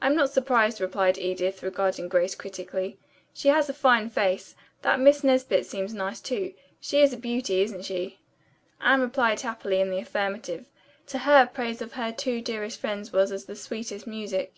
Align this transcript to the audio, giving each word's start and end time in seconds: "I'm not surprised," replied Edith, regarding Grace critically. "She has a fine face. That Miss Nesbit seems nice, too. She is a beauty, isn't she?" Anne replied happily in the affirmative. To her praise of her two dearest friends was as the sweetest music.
"I'm 0.00 0.14
not 0.14 0.30
surprised," 0.30 0.80
replied 0.80 1.18
Edith, 1.18 1.64
regarding 1.64 2.06
Grace 2.06 2.36
critically. 2.36 2.96
"She 3.34 3.48
has 3.48 3.68
a 3.68 3.74
fine 3.74 4.08
face. 4.08 4.54
That 4.82 5.00
Miss 5.00 5.24
Nesbit 5.24 5.66
seems 5.66 5.92
nice, 5.92 6.20
too. 6.20 6.54
She 6.78 7.00
is 7.02 7.12
a 7.12 7.16
beauty, 7.16 7.62
isn't 7.62 7.84
she?" 7.84 8.20
Anne 8.80 9.00
replied 9.00 9.40
happily 9.40 9.80
in 9.80 9.90
the 9.90 9.98
affirmative. 9.98 10.68
To 11.08 11.18
her 11.18 11.44
praise 11.44 11.82
of 11.82 11.94
her 11.94 12.12
two 12.12 12.40
dearest 12.40 12.78
friends 12.78 13.12
was 13.12 13.32
as 13.32 13.46
the 13.46 13.56
sweetest 13.56 14.06
music. 14.06 14.54